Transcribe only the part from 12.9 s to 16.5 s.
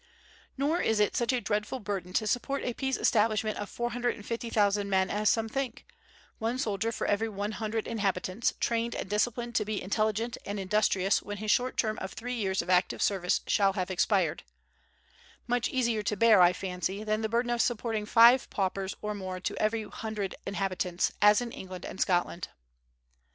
service shall have expired: much easier to bear,